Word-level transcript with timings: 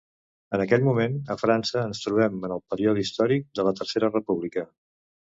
En 0.57 0.61
aquest 0.63 0.85
moment 0.85 1.17
a 1.33 1.35
França 1.41 1.83
ens 1.89 2.01
trobem 2.05 2.39
en 2.49 2.53
el 2.55 2.63
període 2.73 3.03
històric 3.03 3.45
de 3.59 3.65
la 3.67 3.75
Tercera 3.81 4.09
República. 4.15 4.65